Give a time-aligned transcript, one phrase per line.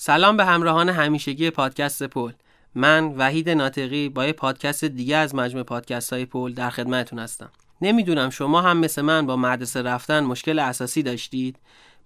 [0.00, 2.32] سلام به همراهان همیشگی پادکست پل.
[2.74, 7.50] من وحید ناطقی با یه پادکست دیگه از مجموع پادکست های پل در خدمتتون هستم.
[7.80, 11.58] نمی‌دونم شما هم مثل من با مدرسه رفتن مشکل اساسی داشتید؟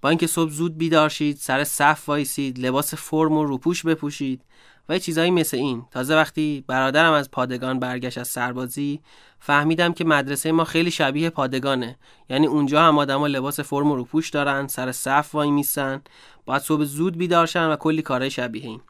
[0.03, 4.43] با اینکه صبح زود بیدار شید سر صف وایسید لباس فرم و روپوش بپوشید
[4.88, 5.84] و یه چیزایی مثل این.
[5.90, 9.00] تازه وقتی برادرم از پادگان برگشت از سربازی
[9.40, 11.98] فهمیدم که مدرسه ما خیلی شبیه پادگانه.
[12.30, 16.02] یعنی اونجا هم آدما لباس فرم و روپوش دارن سر صف وای میسن.
[16.45, 18.80] باید صبح زود بیدارشن و کلی کارهای شبیه این.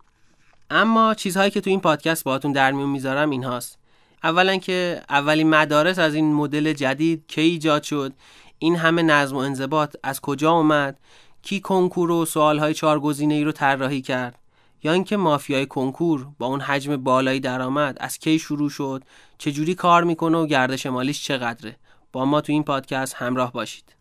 [0.71, 3.79] اما چیزهایی که تو این پادکست باهاتون در میون می‌ذارم اینهاست.
[4.25, 8.13] اولا که اولین مدارس از این مدل جدید کی ایجاد شد
[8.59, 10.99] این همه نظم و انضباط از کجا اومد
[11.43, 14.39] کی کنکور و سوالهای چهار گزینه ای رو طراحی کرد
[14.83, 19.05] یا اینکه مافیای کنکور با اون حجم بالایی درآمد از کی شروع شد
[19.39, 21.77] چجوری کار می‌کنه و گردش مالیش چقدره.
[22.13, 23.95] با ما تو این پادکست همراه باشید.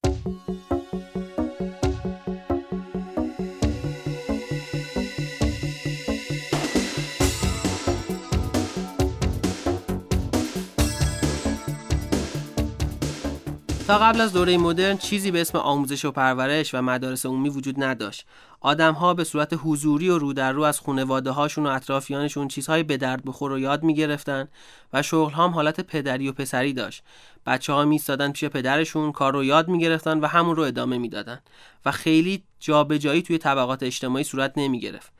[13.87, 17.83] تا قبل از دوره مدرن چیزی به اسم آموزش و پرورش و مدارس عمومی وجود
[17.83, 18.25] نداشت.
[18.61, 22.97] آدمها به صورت حضوری و رو در رو از خانواده هاشون و اطرافیانشون چیزهای به
[22.97, 24.47] درد بخور و یاد می‌گرفتن
[24.93, 27.03] و شغل هم حالت پدری و پسری داشت.
[27.45, 31.39] بچه ها میستادن پیش پدرشون کار رو یاد می‌گرفتن و همون رو ادامه می‌دادن
[31.85, 35.11] و خیلی جابجایی توی طبقات اجتماعی صورت نمی‌گرفت.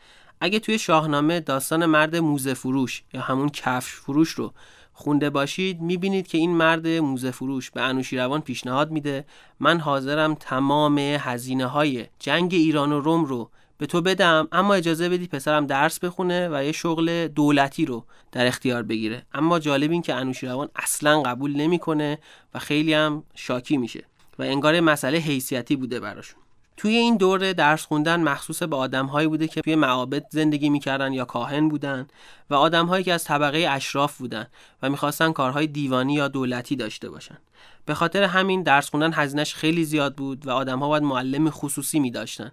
[0.42, 4.54] اگه توی شاهنامه داستان مرد موزه فروش یا همون کفش فروش رو
[5.02, 9.26] خونده باشید می‌بینید که این مرد موزه فروش به انوشیروان پیشنهاد میده.
[9.60, 15.10] من حاضرم تمام هزینه های جنگ ایران و روم رو به تو بدم اما اجازه
[15.10, 19.26] بدی پسرم درس بخونه و یه شغل دولتی رو در اختیار بگیره.
[19.34, 22.20] اما جالب این که انوشیروان اصلا قبول نمی‌کنه
[22.54, 24.04] و خیلی هم شاکی میشه
[24.40, 26.42] و انگار مسئله حیثیتی بوده براشون.
[26.78, 31.26] توی این دوره درس خوندن مخصوص به آدمهایی بوده که توی معابد زندگی می‌کردن یا
[31.26, 32.08] کاهن بودن
[32.50, 34.48] و آدمهایی که از طبقه اشراف بودن
[34.82, 37.38] و می‌خواستن کارهای دیوانی یا دولتی داشته باشن.
[37.86, 42.52] به خاطر همین درس خوندن هزینهش خیلی زیاد بود و آدمها باید معلم خصوصی میداشتن.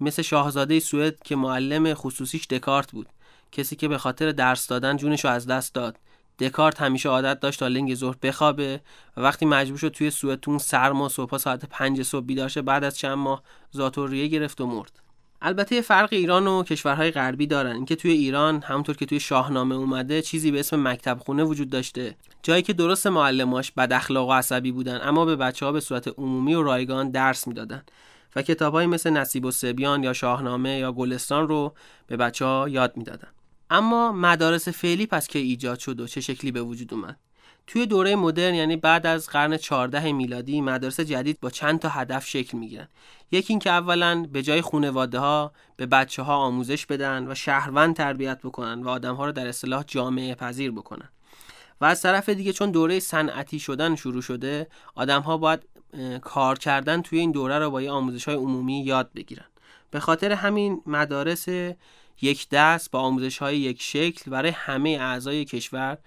[0.00, 3.06] مثل شاهزاده سوئد که معلم خصوصیش دکارت بود.
[3.52, 5.96] کسی که به خاطر درس دادن جونش رو از دست داد.
[6.40, 8.80] دکارت همیشه عادت داشت تا لنگ ظهر بخوابه
[9.16, 13.18] و وقتی مجبور شد توی سوئتون سرما صبح ساعت پنج صبح بیدار بعد از چند
[13.18, 15.00] ماه زاتوریه گرفت و مرد.
[15.42, 17.72] البته فرق ایران و کشورهای غربی دارن.
[17.72, 22.16] اینکه توی ایران همونطور که توی شاهنامه اومده چیزی به اسم مکتب خونه وجود داشته.
[22.42, 26.08] جایی که درست معلماش بد اخلاق و عصبی بودن اما به بچه ها به صورت
[26.08, 27.82] عمومی و رایگان درس می‌دادن
[28.36, 31.74] و کتابهایی مثل نصیب و سبیان یا شاهنامه یا گلستان رو
[32.06, 33.28] به بچه ها یاد می‌دادن.
[33.70, 37.16] اما مدارس فعلی پس که ایجاد شد و چه شکلی به وجود اومد.
[37.66, 42.26] توی دوره مدرن یعنی بعد از قرن 14 میلادی مدارس جدید با چند تا هدف
[42.26, 42.88] شکل می‌گیرن.
[43.32, 48.38] یکی اینکه اولا به جای خانواده ها به بچه ها آموزش بدن و شهروند تربیت
[48.42, 51.08] بکنن و آدم ها رو در اصطلاح جامعه پذیر بکنن.
[51.80, 55.60] و از طرف دیگه چون دوره صنعتی شدن شروع شده آدم ها باید
[56.22, 59.44] کار کردن توی این دوره رو با یه آموزش های عمومی یاد بگیرن.
[59.90, 61.48] به خاطر همین مدارس
[62.22, 65.98] یک دست با آموزش های یک شکل برای همه اعضای کشور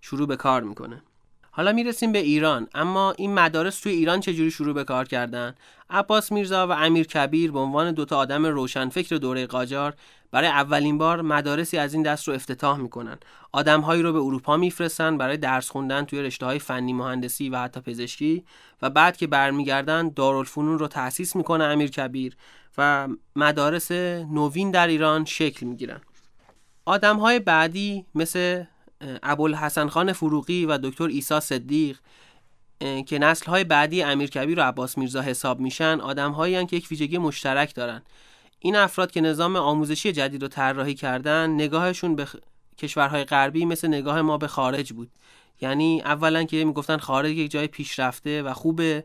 [0.00, 1.02] شروع به کار می‌کنه.
[1.50, 2.68] حالا می‌رسیم به ایران.
[2.74, 5.54] اما این مدارس توی ایران چجوری شروع به کار کردن؟
[5.90, 9.94] عباس میرزا و امیر کبیر به عنوان دوتا آدم روشنفکر دوره قاجار
[10.30, 13.18] برای اولین بار مدارسی از این دست رو افتتاح می‌کنن.
[13.52, 17.80] آدمهایی رو به اروپا میفرستن برای درس خوندن توی رشته های فنی مهندسی و حتی
[17.80, 18.44] پزشکی
[18.82, 22.36] و بعد که برمیگردن دارالفنون رو تأسیس می‌کنه امیر کبیر.
[22.78, 26.00] و مدارس نوین در ایران شکل می‌گیرن.
[26.84, 28.64] آدم های بعدی مثل
[29.22, 31.98] ابوالحسن خان فروغی و دکتر ایسا صدیق
[33.06, 37.18] که نسل های بعدی امیرکبیر و عباس میرزا حساب میشن آدم هایی که یک ویژگی
[37.18, 38.02] مشترک دارن.
[38.58, 42.26] این افراد که نظام آموزشی جدید رو طراحی کردن نگاهشون به
[42.78, 45.10] کشورهای غربی مثل نگاه ما به خارج بود.
[45.60, 49.04] یعنی اولا که می‌گفتن خارج یک جای پیشرفته و خوبه.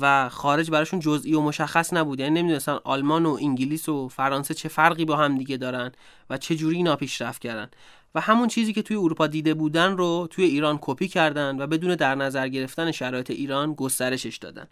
[0.00, 2.20] و خارج براشون جزئی و مشخص نبود.
[2.20, 5.92] یعنی نمی‌دونستن آلمان و انگلیس و فرانسه چه فرقی با هم دیگه دارن
[6.30, 7.70] و چه جوری اینا پیشرفت کردن.
[8.14, 11.94] و همون چیزی که توی اروپا دیده بودن رو توی ایران کپی کردن و بدون
[11.94, 14.66] در نظر گرفتن شرایط ایران گسترشش دادن.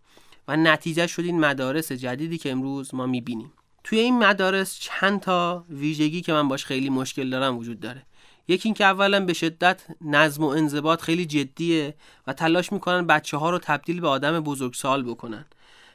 [0.48, 3.52] و نتیجه شد این مدارس جدیدی که امروز ما می‌بینیم.
[3.84, 8.02] توی این مدارس چند تا ویژگی که من باش خیلی مشکل دارم وجود داره.
[8.48, 11.94] یکی اینکه اولا به شدت نظم و انضباط خیلی جدیه
[12.26, 15.44] و تلاش می‌کنن بچه ها رو تبدیل به آدم بزرگسال بکنن.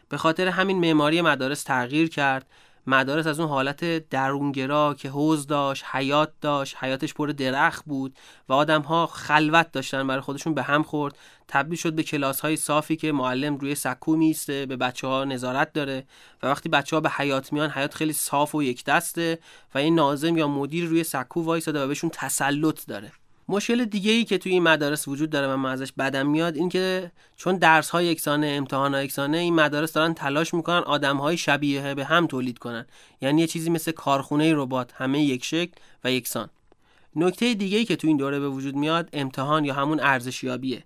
[0.10, 2.46] به خاطر همین معماری مدارس تغییر کرد
[2.88, 8.16] مدارس از اون حالت درونگرا که حوز داشت حیات داشت حیاتش پر درخت بود
[8.50, 11.18] و آدم ها خلوت داشتن برای خودشون به هم خورد.
[11.48, 15.74] تبدیل شد به کلاس های صافی که معلم روی سکو میسته به بچه ها نظارت
[15.74, 16.04] داره
[16.44, 19.40] و وقتی بچه ها به حیات میان حیات خیلی صاف و یک دسته
[19.76, 23.12] و این ناظم یا مدیر روی سکو وایساده و بهشون تسلط داره.
[23.52, 26.70] مشکل دیگه ای که توی این مدارس وجود داره و من ازش بدم میاد این
[26.70, 31.38] که چون درس های یکسانه امتحان های یکسانه این مدارس دارن تلاش می‌کنن آدم های
[31.38, 32.86] شبیه به هم تولید کنن.
[33.22, 35.72] یعنی یه چیزی مثل کارخونه ربات همه یک شکل
[36.04, 36.50] و یکسان.
[37.16, 40.84] نکته دیگه ای که تو این دوره به وجود میاد امتحان یا همون ارزشیابیه.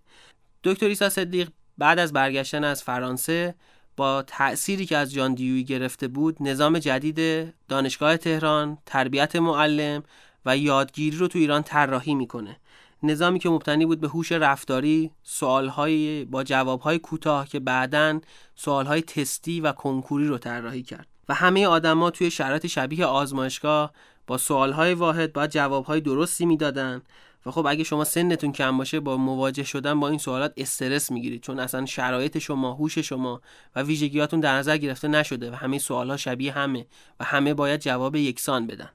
[0.64, 3.56] دکتر ایسا صدیق بعد از برگشتن از فرانسه
[3.98, 10.04] با تأثیری که از جان دیوی گرفته بود نظام جدید دانشگاه تهران تربیت معلم
[10.46, 12.58] و یادگیری رو تو ایران طراحی می‌کنه.
[13.04, 18.20] نظامی که مبتنی بود به هوش رفتاری سوالهای با جوابهای کوتاه که بعدا
[18.56, 21.08] سوالهای تستی و کنکوری رو طراحی کرد.
[21.30, 23.92] و همه آدما توی شرایط شبیه آزمایشگاه
[24.28, 27.02] با سوالهای واحد باید جوابهای درستی می‌دادن.
[27.46, 31.42] و خب اگه شما سنتون کم باشه با مواجه شدن با این سوالات استرس می‌گیرید.
[31.42, 33.42] چون اصلا شرایط شما هوش شما
[33.76, 36.86] و ویژگیاتون در نظر گرفته نشده و همه سوالها شبیه همه
[37.20, 38.90] و همه باید جواب یکسان بدن.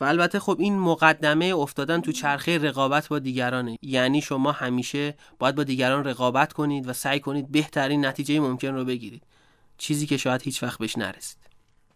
[0.00, 3.78] و البته خب این مقدمه افتادن تو چرخه رقابت با دیگرانه.
[3.82, 8.84] یعنی شما همیشه باید با دیگران رقابت کنید و سعی کنید بهترین نتیجه ممکن رو
[8.84, 9.22] بگیرید.
[9.78, 11.38] چیزی که شاید هیچ وقت بهش نرسید.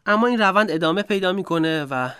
[0.07, 2.11] اما این روند ادامه پیدا می‌کنه و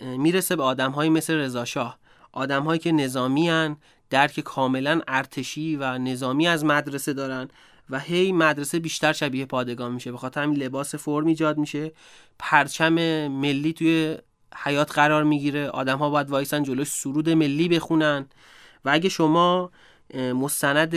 [0.00, 1.98] می‌رسه به آدمهایی مثل رضاشاه
[2.32, 3.76] آدمهایی که نظامی هن
[4.10, 7.48] درک کاملا ارتشی و نظامی از مدرسه دارن
[7.90, 10.12] و هی مدرسه بیشتر شبیه پادگان میشه.
[10.12, 11.92] به خاطر همین لباس فرم ایجاد میشه.
[12.38, 12.94] پرچم
[13.28, 14.18] ملی توی
[14.54, 15.68] حیات قرار می‌گیره.
[15.68, 18.26] آدم ها باید وایسن جلوش سرود ملی بخونن.
[18.84, 19.70] و اگه شما
[20.14, 20.96] مستند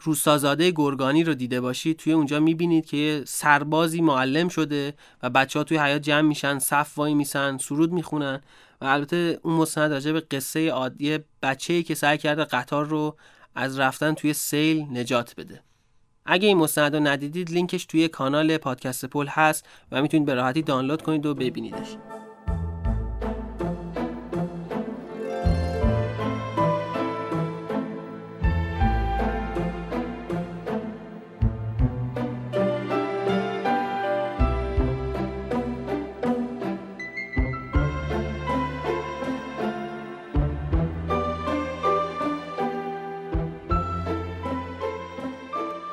[0.00, 5.64] روستازاده گرگانی رو دیده باشید توی اونجا می‌بینید که سربازی معلم شده و بچه ها
[5.64, 8.40] توی حیات جمع میشن صف وای میسن سرود می‌خونن.
[8.80, 13.16] و البته اون مستند راجع به قصه عادی بچه که سعی کرده قطار رو
[13.54, 15.62] از رفتن توی سیل نجات بده.
[16.26, 20.62] اگه این مستند رو ندیدید لینکش توی کانال پادکست پل هست و می‌تونید به راحتی
[20.62, 21.96] دانلود کنید و ببینیدش.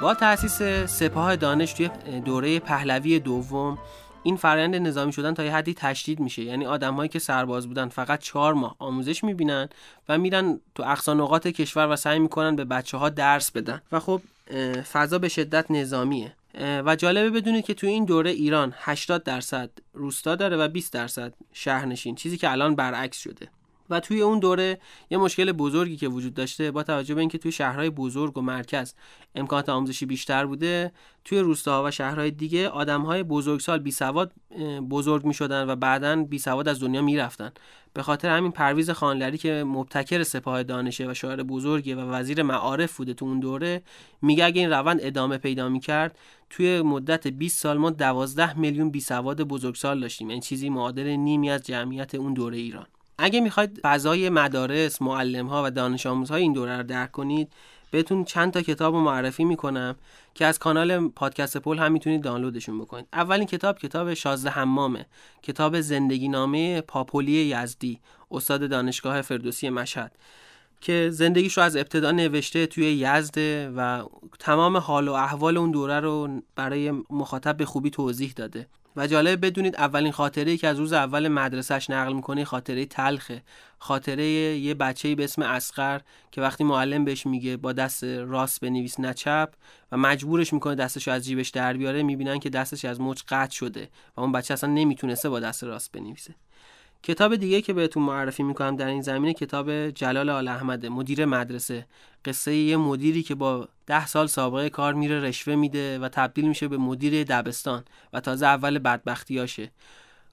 [0.06, 1.90] با تأسیس سپاه دانش توی
[2.26, 3.78] دوره پهلوی دوم
[4.24, 6.44] این فرآیند نظامی شدن تا یه حدی تشدید میشه.
[6.44, 9.70] یعنی آدمهایی که سرباز بودن فقط چهار ماه آموزش می‌بینن
[10.10, 13.82] و میرن تو اقصا نقاط کشور و سعی می‌کنن به بچه ها درس بدن.
[13.92, 14.22] و خب
[14.92, 16.34] فضا به شدت نظامیه.
[16.86, 21.34] و جالبه بدونید که توی این دوره ایران 80 درصد روستا داره و 20 درصد
[21.54, 23.48] شهرنشین چیزی که الان برعکس شده.
[23.90, 24.80] و توی اون دوره
[25.10, 28.94] یه مشکل بزرگی که وجود داشته با توجه به اینکه توی شهرهای بزرگ و مرکز
[29.36, 30.92] امکانات آموزشی بیشتر بوده
[31.26, 34.32] توی روستاها و شهرهای دیگه آدمهای بزرگسال بی سواد
[34.90, 37.52] بزرگ می شدن و بعدا بی سواد از دنیا می‌رفتن.
[37.94, 42.98] به خاطر همین پرویز خانلری که مبتکر سپاه دانشه و شاعر بزرگه و وزیر معارف
[42.98, 43.82] بوده تو اون دوره
[44.22, 46.18] میگه اگه این روند ادامه پیدا می‌کرد
[46.50, 50.28] توی مدت 20 سال ما 12 میلیون بی سواد بزرگسال داشتیم.
[50.28, 52.86] این یعنی چیزی معادل نیمی از جمعیت اون دوره ایران.
[53.18, 57.54] اگه می‌خواید فضای مدارس، معلم ها و دانش آموزهای این دوره رو درک کنید
[57.92, 59.96] بهتون چند تا کتاب رو معرفی می‌کنم
[60.34, 63.08] که از کانال پادکست پول هم می‌تونید دانلودشون بکنید.
[63.14, 65.06] اولین کتاب کتاب شازده حمامه
[65.44, 68.00] کتاب زندگی نامه پاپولی یزدی
[68.32, 70.12] استاد دانشگاه فردوسی مشهد
[70.82, 74.04] که زندگیش رو از ابتدا نوشته توی یزده و
[74.40, 78.68] تمام حال و احوال اون دوره رو برای مخاطب به خوبی توضیح داده.
[78.96, 83.44] و جالب بدونید اولین خاطره که از روز اول مدرسهش نقل می‌کنه خاطره تلخه.
[83.80, 84.26] خاطره
[84.58, 89.14] یه بچه‌ای به اسم اسقر که وقتی معلم بهش میگه با دست راست بنویس نه
[89.14, 89.50] چپ
[89.92, 93.90] و مجبورش می‌کنه دستش از جیبش در بیاره می‌بینن که دستش از مچ قطع شده
[94.18, 96.36] و اون بچه اصلا نمی‌تونسته با دست راست بنویسه.
[97.06, 101.86] کتاب دیگه که بهتون معرفی می‌کنم در این زمینه کتاب جلال آل احمده مدیر مدرسه.
[102.26, 106.68] قصه یه مدیری که با ده سال سابقه کار میره رشوه میده و تبدیل میشه
[106.68, 107.84] به مدیر دبستان
[108.14, 109.72] و تازه اول بدبختیاشه.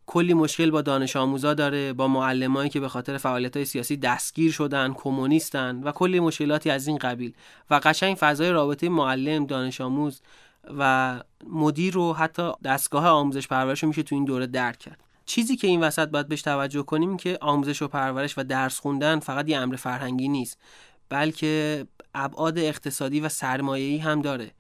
[0.06, 4.52] کلی مشکل با دانش آموزا داره با معلمایی که به خاطر فعالیت های سیاسی دستگیر
[4.52, 7.32] شدن کمونیستن و کلی مشکلاتی از این قبیل.
[7.70, 10.22] و قشنگ فضای رابطه معلم دانش آموز
[10.78, 15.12] و مدیر رو حتی دستگاه آموزش پرورش میشه تو این دوره درک کرد.
[15.26, 19.18] چیزی که این وسط باید بهش توجه کنیم که آموزش و پرورش و درس خوندن
[19.18, 20.58] فقط یه امر فرهنگی نیست
[21.08, 24.50] بلکه ابعاد اقتصادی و سرمایه‌ای هم داره.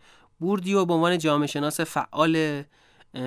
[0.40, 2.62] بوردیو به عنوان جامعه شناس فعال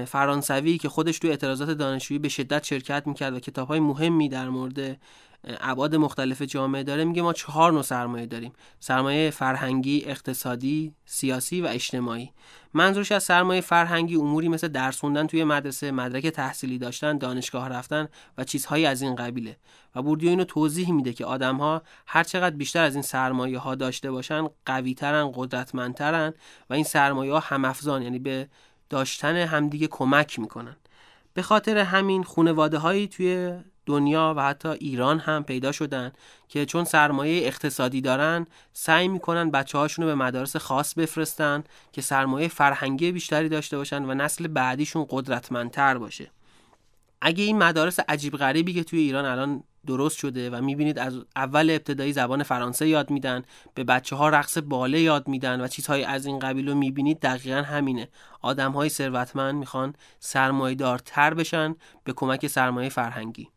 [0.08, 4.50] فرانسوی که خودش توی اعتراضات دانشجویی به شدت شرکت می‌کرد و کتاب های مهمی در
[4.50, 4.98] مورد
[5.46, 8.54] ابعاد مختلف جامعه داره میگه ما چهار نوع سرمایه داریم.
[8.80, 12.32] سرمایه فرهنگی اقتصادی سیاسی و اجتماعی.
[12.74, 18.08] منظورش از سرمایه فرهنگی اموری مثل درس خوندن توی مدرسه مدرک تحصیلی داشتن دانشگاه رفتن
[18.38, 19.58] و چیزهایی از این قبیله.
[19.96, 23.76] و بوردیو اینو توضیح میده که آدم ها هر چقدر بیشتر از این سرمایه ها
[23.76, 26.34] داشته باشن قوی ترن قدرتمندترن
[26.70, 28.48] و این سرمایه ها همافزان یعنی به
[28.90, 30.76] داشتن همدیگه کمک می‌کنن.
[31.34, 33.54] به خاطر همین خانواده هایی توی
[33.86, 36.12] دنیا و حتی ایران هم پیدا شدن
[36.50, 42.02] که چون سرمایه اقتصادی دارن سعی می‌کنن بچه هاشون رو به مدارس خاص بفرستن که
[42.02, 46.32] سرمایه فرهنگی بیشتری داشته باشن و نسل بعدیشون قدرتمندتر باشه.
[47.22, 51.70] اگه این مدارس عجیب غریبی که توی ایران الان درست شده و می‌بینید از اول
[51.70, 56.26] ابتدایی زبان فرانسه یاد میدن به بچه ها رقص باله یاد میدن و چیزهای از
[56.26, 58.10] این قبیل رو می‌بینید دقیقا همینه.
[58.42, 63.50] آدم های ثروتمند می‌خوان سرمایه دارتر بشن به کمک سرمایه فرهنگی.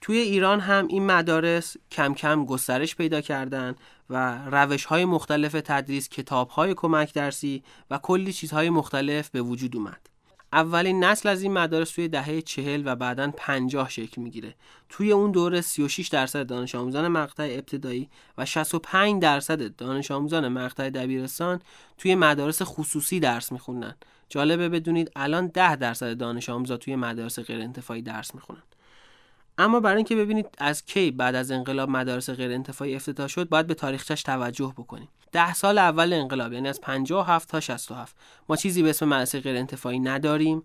[0.00, 3.74] توی ایران هم این مدارس کم کم گسترش پیدا کردن
[4.10, 9.76] و روش های مختلف تدریس کتاب های کمک درسی و کلی چیزهای مختلف به وجود
[9.76, 10.16] اومد.
[10.52, 14.54] اولین نسل از این مدارس توی دهه چهل و بعدا پنجاه شکل می‌گیره.
[14.88, 20.90] توی اون دوره 36 درصد دانش آموزان مقطع ابتدایی و 65 درصد دانش آموزان مقطع
[20.90, 21.60] دبیرستان
[21.98, 23.94] توی مدارس خصوصی درس میخوندن.
[24.28, 28.62] جالبه بدونید الان 10 درصد دانش آموزا توی مدارس غیر انتفاعی درس می‌خونن.
[29.58, 33.66] اما برای اینکه ببینید از کی بعد از انقلاب مدارس غیر انتفاعی افتتاح شد باید
[33.66, 35.08] به تاریخچش توجه بکنیم.
[35.32, 38.16] ده سال اول انقلاب یعنی از 57 تا 67
[38.48, 40.62] ما چیزی به اسم مدرسه غیر انتفاعی نداریم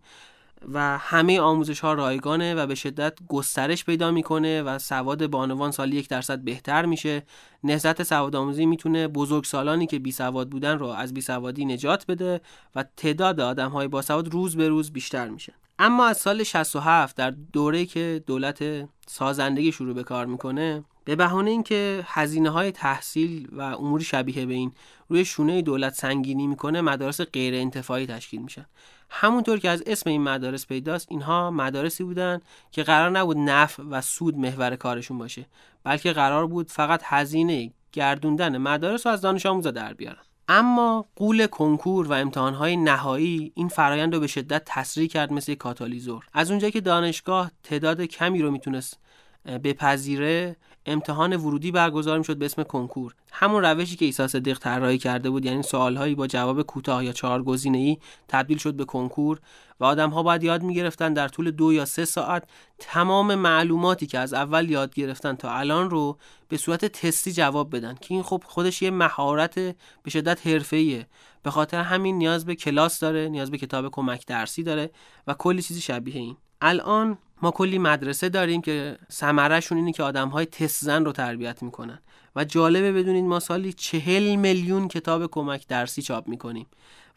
[0.74, 5.98] و همه آموزش ها رایگانه و به شدت گسترش پیدا می‌کنه و سواد بانوان سالی
[5.98, 7.24] یک درصد بهتر میشه.
[7.63, 12.05] نهضت سواد آموزی می‌تونه بزرگ سالانی که بی سواد بودن رو از بی سوادی نجات
[12.07, 12.41] بده
[12.75, 17.15] و تعداد آدم های با سواد روز به روز بیشتر میشه اما از سال 67
[17.15, 23.47] در دوره که دولت سازندگی شروع به کار می‌کنه به بهانه اینکه هزینه های تحصیل
[23.51, 24.71] و امور شبیه به این
[25.09, 28.65] روی شونه دولت سنگینی می‌کنه مدارس غیر انتفاعی تشکیل میشن.
[29.09, 32.39] همونطور که از اسم این مدارس پیداست اینها مدارسی بودن
[32.71, 35.45] که قرار نبود نفع و سود محور کارشون باشه
[35.83, 40.23] بلکه قرار بود فقط هزینه گردوندن مدارس رو از دانش آموزا در بیارن.
[40.53, 46.25] اما قول کنکور و امتحانهای نهایی این فرایند رو به شدت تسریع کرد مثل کاتالیزور.
[46.34, 49.00] از اونجایی که دانشگاه تعداد کمی رو می‌تونست
[49.45, 50.55] بپذیره
[50.86, 53.15] امتحان ورودی برگزار می‌شد به اسم کنکور.
[53.31, 57.43] همون روشی که عیسی صدیق طراحی کرده بود یعنی سوالهایی با جواب کوتاه یا چهار
[57.43, 59.39] گزینه ای تبدیل شد به کنکور
[59.79, 62.43] و آدم ها باید یاد می‌گرفتن در طول دو یا سه ساعت
[62.79, 66.17] تمام معلوماتی که از اول یاد گرفتن تا الان رو
[66.48, 67.93] به صورت تستی جواب بدن.
[67.93, 69.55] که این خب خودش یه مهارت
[70.03, 71.07] به شدت حرفه‌ایه.
[71.43, 74.89] به خاطر همین نیاز به کلاس داره نیاز به کتاب کمک درسی داره
[75.27, 76.38] و کلی چیزی شبیه این.
[76.62, 81.63] الان ما کلی مدرسه داریم که ثمرهشون اینه که آدم های تست زن رو تربیت
[81.63, 82.00] می‌کنن.
[82.36, 86.67] و جالبه بدونید ما سالی چهل میلیون کتاب کمک درسی چاپ می‌کنیم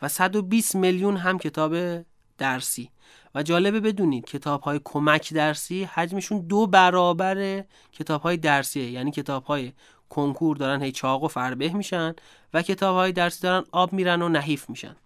[0.02, 1.76] و 120 میلیون هم کتاب
[2.38, 2.90] درسی.
[3.34, 8.90] و جالبه بدونید کتاب های کمک درسی حجمشون دو برابر کتاب های درسیه.
[8.90, 9.72] یعنی کتاب های
[10.08, 12.14] کنکور دارن هی چاق و فربه میشن
[12.54, 14.96] و کتاب های درسی دارن آب میرن و نحیف میشن.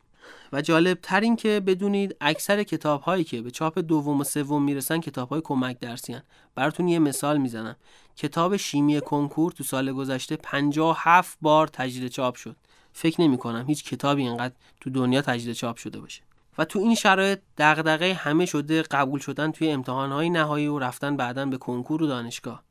[0.53, 4.63] و جالب تر این که بدونید اکثر کتاب هایی که به چاپ دوم و سوم
[4.63, 6.23] می‌رسن کتاب های کمک درسی هن.
[6.55, 7.77] براتون یه مثال می‌زنم.
[8.17, 12.57] کتاب شیمی کنکور تو سال گذشته 57 بار تجدید چاپ شد.
[12.93, 16.23] فکر نمی کنم هیچ کتابی اینقدر تو دنیا تجدید چاپ شده باشه.
[16.59, 21.47] و تو این شرایط دغدغه همه شده قبول شدن توی امتحانهای نهایی و رفتن بعدا
[21.47, 22.63] به کنکور و دانشگاه.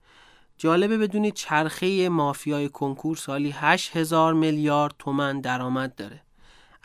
[0.58, 6.22] جالبه بدونید چرخه مافیای کنکور سالی 8000 میلیارد تومن درآمد داره.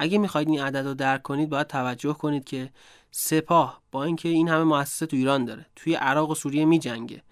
[0.02, 2.70] اگه می‌خواید این عدد رو درک کنید باید توجه کنید که
[3.10, 7.22] سپاه با اینکه این همه مؤسسه تو ایران داره توی عراق و سوریه میجنگه.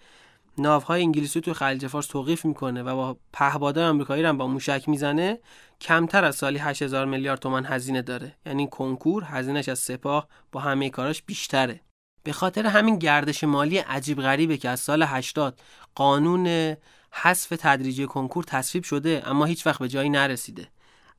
[0.58, 5.38] ناوهای انگلیسی تو خلیج فارس توقیف می‌کنه و با پهبادای آمریکایی هم با موشک می‌زنه
[5.80, 8.36] کمتر از سالی 8000 میلیارد تومان هزینه داره.
[8.46, 11.80] یعنی کنکور هزینهش از سپاه با همه کاراش بیشتره.
[12.22, 15.60] به خاطر همین گردش مالی عجیب غریبه که از سال 80
[15.94, 16.76] قانون
[17.12, 20.68] حذف تدریجی کنکور تصویب شده اما هیچ وقت به جایی نرسیده.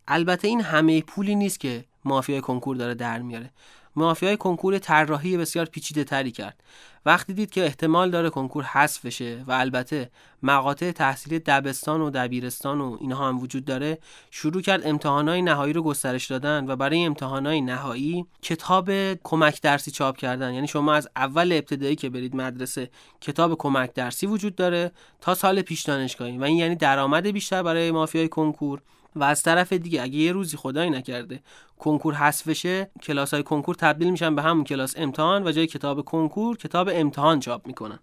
[0.07, 3.51] البته این همه پولی نیست که مافیای کنکور داره در میاره.
[3.95, 6.63] مافیای کنکور طراحی بسیار پیچیده تری کرد.
[7.05, 10.11] وقتی دید که احتمال داره کنکور حذف بشه و البته
[10.43, 13.97] مقاطع تحصیلی دبستان و دبیرستان و اینها هم وجود داره
[14.31, 20.17] شروع کرد امتحانات نهایی رو گسترش دادن و برای امتحانات نهایی کتاب کمک درسی چاپ
[20.17, 20.53] کردن.
[20.53, 22.89] یعنی شما از اول ابتدایی که برید مدرسه
[23.21, 24.91] کتاب کمک درسی وجود داره
[25.21, 28.81] تا سال پیش دانشگاهی و این یعنی درآمد بیشتر برای مافیای کنکور.
[29.15, 31.43] و از طرف دیگه اگه یه روزی خدایی نکرده
[31.79, 36.01] کنکور حذف بشه کلاس های کنکور تبدیل میشن به همون کلاس امتحان و جای کتاب
[36.01, 37.99] کنکور کتاب امتحان چاپ می‌کنن.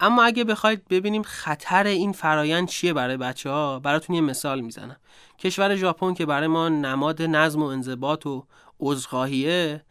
[0.00, 4.96] اما اگه بخواید ببینیم خطر این فرایند چیه برای بچه ها براتون یه مثال می‌زنم.
[5.38, 8.46] کشور ژاپن که برای ما نماد نظم و انضباط و
[8.80, 9.84] عذرخواهیه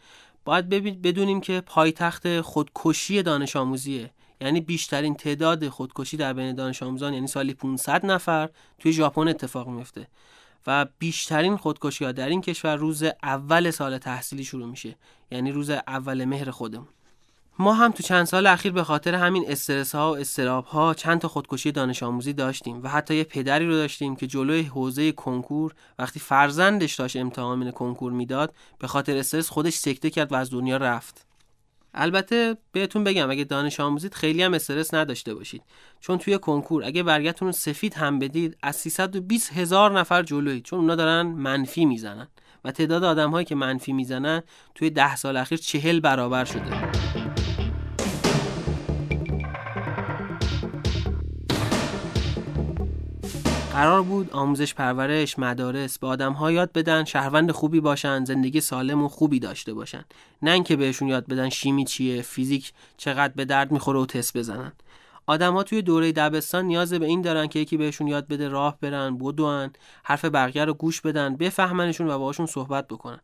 [0.45, 0.69] باید
[1.01, 4.11] بدونیم که پایتخت خودکشی دانش آموزیه.
[4.41, 9.67] یعنی بیشترین تعداد خودکشی در بین دانش آموزان یعنی سالی 500 نفر توی ژاپن اتفاق
[9.67, 10.07] میفته
[10.67, 14.95] و بیشترین خودکشی ها در این کشور روز اول سال تحصیلی شروع میشه.
[15.31, 16.87] یعنی روز اول مهر خودمون.
[17.61, 21.19] ما هم تو چند سال اخیر به خاطر همین استرس ها و استراب ها چند
[21.19, 25.73] تا خودکشی دانش آموزی داشتیم و حتی یه پدری رو داشتیم که جلوی حوزه کنکور
[25.99, 30.77] وقتی فرزندش داشت امتحان کنکور می‌داد به خاطر استرس خودش سکته کرد و از دنیا
[30.77, 31.28] رفت.
[31.93, 35.63] البته بهتون بگم اگه دانش آموزید خیلی هم استرس نداشته باشید.
[35.99, 40.79] چون توی کنکور اگه برگتون رو سفید هم بدید از 320 هزار نفر جلوید چون
[40.79, 42.27] اونا دارن منفی می‌زنن.
[42.63, 44.43] و تعداد آدم هایی که منفی می‌زنن
[44.75, 47.28] توی ده سال اخیر چهل برابر شده.
[53.79, 59.03] قرار بود آموزش پرورش مدارس به آدم ها یاد بدن شهروند خوبی باشن زندگی سالم
[59.03, 60.05] و خوبی داشته باشن.
[60.41, 64.71] نه اینکه بهشون یاد بدن شیمی چیه فیزیک چقدر به درد می‌خوره و تست بزنن.
[65.29, 69.17] آدما توی دوره دبستان نیاز به این دارن که یکی بهشون یاد بده راه برن
[69.17, 69.71] بدون
[70.03, 73.19] حرف بقیه رو گوش بدن بفهمنشون و باهاشون صحبت بکنن.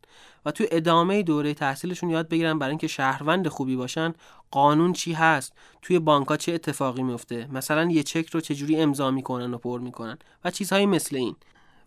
[0.45, 4.13] و توی ادامه دوره تحصیلشون یاد بگیرن برای اینکه شهروند خوبی باشن
[4.51, 9.53] قانون چی هست توی بانکا چه اتفاقی میفته مثلا یه چک رو چجوری امضا می‌کنن
[9.53, 11.35] و پر می‌کنن و چیزهایی مثل این.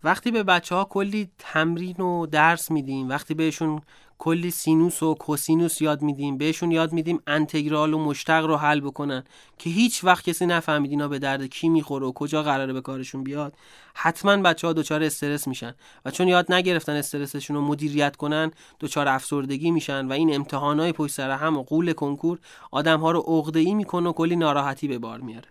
[0.03, 3.81] وقتی به بچه ها کلی تمرین و درس میدیم وقتی بهشون
[4.19, 6.37] کلی سینوس و کوسینوس یاد میدیم.
[6.37, 9.23] بهشون یاد میدیم انتگرال و مشتق رو حل بکنن.
[9.57, 13.23] که هیچ وقت کسی نفهمید اینا به درد کی می‌خوره و کجا قراره به کارشون
[13.23, 13.53] بیاد.
[13.93, 15.75] حتما بچه ها دچار استرس میشن.
[16.05, 21.13] و چون یاد نگرفتن استرسشون رو مدیریت کنن دچار افسردگی میشن و این امتحانای پشت
[21.13, 22.39] سر هم و قول کنکور
[22.71, 25.47] آدم ها رو عقده ای می‌کنه و کلی ناراحتی به بار میاره.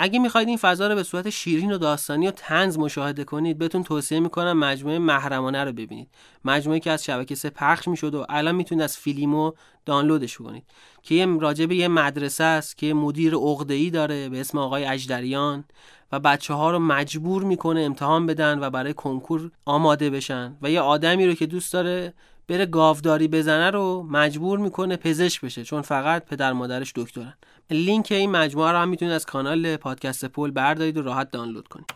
[0.00, 3.82] اگه می‌خواید این فضا رو به صورت شیرین و داستانی و تنز مشاهده کنید بهتون
[3.82, 6.08] توصیه می‌کنم مجموعه محرمانه رو ببینید.
[6.44, 9.52] مجموعه که از شبکه سه پخش می‌شد و الان می‌تونید از فیلیمو
[9.86, 10.64] دانلودش کنید.
[11.02, 13.34] که یه راجع به یه مدرسه است که مدیر
[13.68, 15.64] ای داره به اسم آقای اجدریان
[16.12, 20.56] و بچه ها رو مجبور می‌کنه امتحان بدن و برای کنکور آماده بشن.
[20.62, 22.14] و یه آدمی رو که دوست داره
[22.48, 27.34] بره گاوداری بزنه رو مجبور می‌کنه پزشک بشه چون فقط پدر مادرش دکترن.
[27.70, 31.92] لینک این مجموعه رو هم می‌تونید از کانال پادکست پول بردارید و راحت دانلود کنید.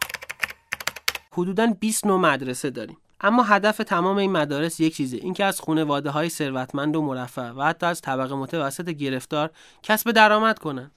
[1.32, 2.96] حدودا 20 نوع مدرسه داریم.
[3.20, 7.62] اما هدف تمام این مدارس یک چیزه اینکه از خانواده های ثروتمند و مرفه و
[7.62, 9.50] حتی از طبقه متوسط گرفتار
[9.82, 10.90] کسب درآمد کنن.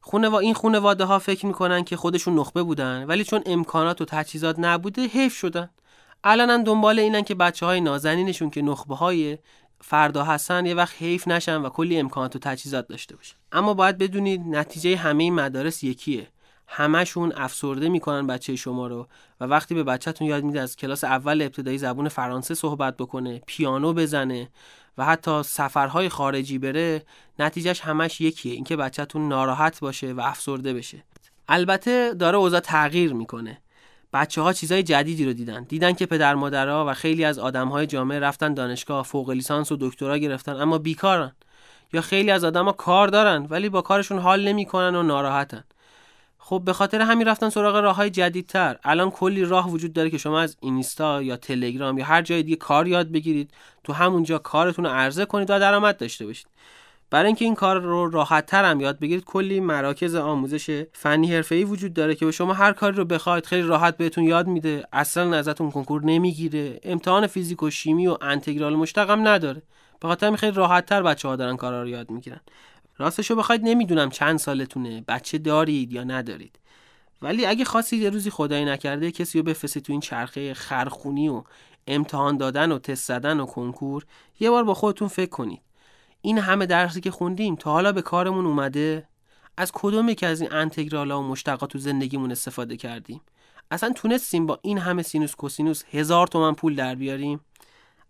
[0.00, 0.38] خونوا...
[0.38, 5.06] این خانواده ها فکر می‌کنن که خودشون نخبه بودن ولی چون امکانات و تجهیزات نبوده
[5.06, 5.70] حیف شدن.
[6.24, 9.38] الان دنبال اینن که بچه های نازنینشون که نخبه های
[9.80, 13.36] فردا هستن یه وقت حیف نشن و کلی امکانات و تجهیزات داشته باشن.
[13.52, 16.28] اما باید بدونید نتیجه همه این مدارس یکیه.
[16.66, 19.06] همشون افسرده می‌کنن بچه شما رو
[19.40, 23.92] و وقتی به بچهتون یاد میده از کلاس اول ابتدایی زبون فرانسه صحبت بکنه پیانو
[23.92, 24.48] بزنه
[24.98, 27.02] و حتی سفرهای خارجی بره
[27.38, 28.52] نتیجهش همش یکیه.
[28.52, 31.04] اینکه بچهتون ناراحت باشه و افسرده بشه.
[31.48, 33.58] البته داره اوضاع تغییر می‌کنه.
[34.12, 35.62] بچه ها چیزای جدیدی رو دیدن.
[35.62, 39.76] دیدن که پدر مادرها و خیلی از آدم های جامعه رفتن دانشگاه فوق لیسانس و
[39.80, 41.32] دکترا گرفتن اما بیکارن.
[41.92, 45.64] یا خیلی از ها کار دارن ولی با کارشون حال نمی‌کنن و ناراحتن.
[46.38, 48.76] خب به خاطر همین رفتن سراغ راه های جدیدتر.
[48.84, 52.56] الان کلی راه وجود داره که شما از اینستا یا تلگرام یا هر جای دیگه
[52.56, 53.50] کار یاد بگیرید.
[53.84, 56.46] تو همونجا کارتون رو عرضه کنید و درآمد داشته باشید.
[57.10, 61.64] برای اینکه این کار رو راحت تر هم یاد بگیرید کلی مراکز آموزش فنی حرفه‌ای
[61.64, 65.36] وجود داره که به شما هر کاری رو بخواید خیلی راحت بهتون یاد میده اصلا
[65.36, 69.62] ازتون کنکور نمی‌گیره امتحان فیزیک و شیمی و انتگرال مشتق نداره.
[70.00, 72.40] به خاطر خیلی راحت تر بچه ها دارن کارا رو یاد می‌گیرن.
[72.98, 76.58] راستشو بخواید نمی‌دونم چند سالتونه بچه دارید یا ندارید.
[77.22, 81.42] ولی اگه خواستید یه روزی خدایی نکرده کسی رو بفرستید تو این چرخه خرخونی و
[81.86, 84.06] امتحان دادن و تست زدن و کنکور
[84.40, 85.60] یه بار با خودتون فکر کنید.
[86.20, 89.08] این همه درسی که خوندیم تا حالا به کارمون اومده؟
[89.56, 93.20] از کدوم یکی از این انتگرالا و مشتقات تو زندگیمون استفاده کردیم؟
[93.70, 97.40] اصلا تونستیم با این همه سینوس کوسینوس هزار تومن پول در بیاریم؟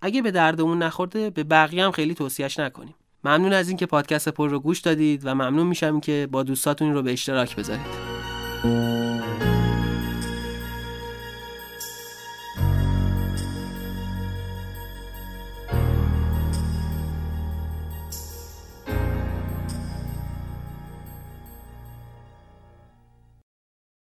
[0.01, 2.95] اگه به دردمون نخورده به بقیه هم خیلی توصیهش نکنیم.
[3.25, 7.03] ممنون از اینکه پادکست پر رو گوش دادید و ممنون میشم که با دوستاتون رو
[7.03, 9.08] به اشتراک بذارید.